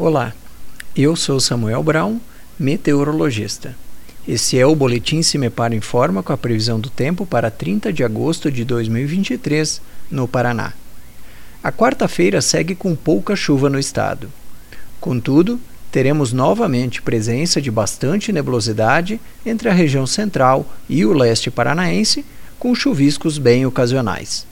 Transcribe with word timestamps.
Olá, 0.00 0.32
eu 0.94 1.16
sou 1.16 1.40
Samuel 1.40 1.82
Brown, 1.82 2.20
meteorologista. 2.56 3.74
Esse 4.28 4.56
é 4.56 4.64
o 4.64 4.76
Boletim 4.76 5.22
Cimepar 5.22 5.74
Informa 5.74 6.22
com 6.22 6.32
a 6.32 6.36
previsão 6.36 6.78
do 6.78 6.88
tempo 6.88 7.26
para 7.26 7.50
30 7.50 7.92
de 7.92 8.04
agosto 8.04 8.48
de 8.48 8.64
2023, 8.64 9.82
no 10.08 10.28
Paraná. 10.28 10.72
A 11.60 11.72
quarta-feira 11.72 12.40
segue 12.40 12.76
com 12.76 12.94
pouca 12.94 13.34
chuva 13.34 13.68
no 13.68 13.76
estado. 13.76 14.32
Contudo, 15.00 15.58
teremos 15.90 16.32
novamente 16.32 17.02
presença 17.02 17.60
de 17.60 17.68
bastante 17.68 18.30
nebulosidade 18.30 19.20
entre 19.44 19.68
a 19.68 19.74
região 19.74 20.06
central 20.06 20.64
e 20.88 21.04
o 21.04 21.12
leste 21.12 21.50
paranaense, 21.50 22.24
com 22.56 22.72
chuviscos 22.72 23.36
bem 23.36 23.66
ocasionais. 23.66 24.46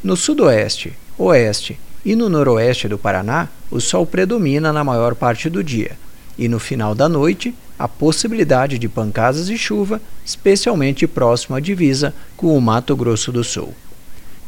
No 0.00 0.16
sudoeste, 0.16 0.92
oeste 1.18 1.76
e 2.06 2.14
no 2.14 2.28
noroeste 2.28 2.86
do 2.86 2.96
Paraná, 2.96 3.48
o 3.68 3.80
sol 3.80 4.06
predomina 4.06 4.72
na 4.72 4.84
maior 4.84 5.16
parte 5.16 5.50
do 5.50 5.64
dia, 5.64 5.98
e 6.38 6.46
no 6.46 6.60
final 6.60 6.94
da 6.94 7.08
noite, 7.08 7.52
a 7.76 7.88
possibilidade 7.88 8.78
de 8.78 8.88
pancadas 8.88 9.48
de 9.48 9.58
chuva, 9.58 10.00
especialmente 10.24 11.04
próximo 11.08 11.56
à 11.56 11.60
divisa 11.60 12.14
com 12.36 12.56
o 12.56 12.60
Mato 12.60 12.94
Grosso 12.94 13.32
do 13.32 13.42
Sul. 13.42 13.74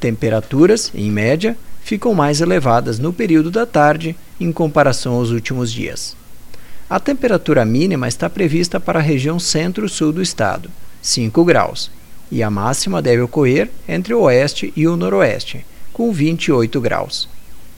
Temperaturas, 0.00 0.90
em 0.92 1.08
média, 1.12 1.56
ficam 1.84 2.12
mais 2.12 2.40
elevadas 2.40 2.98
no 2.98 3.12
período 3.12 3.52
da 3.52 3.64
tarde 3.64 4.16
em 4.40 4.50
comparação 4.50 5.14
aos 5.14 5.30
últimos 5.30 5.72
dias. 5.72 6.16
A 6.90 6.98
temperatura 6.98 7.64
mínima 7.64 8.08
está 8.08 8.28
prevista 8.28 8.80
para 8.80 8.98
a 8.98 9.02
região 9.02 9.38
centro-sul 9.38 10.12
do 10.12 10.20
estado, 10.20 10.68
5 11.00 11.44
graus, 11.44 11.88
e 12.32 12.42
a 12.42 12.50
máxima 12.50 13.00
deve 13.00 13.22
ocorrer 13.22 13.70
entre 13.88 14.12
o 14.12 14.22
oeste 14.22 14.72
e 14.74 14.88
o 14.88 14.96
noroeste, 14.96 15.64
com 15.92 16.12
28 16.12 16.80
graus. 16.80 17.32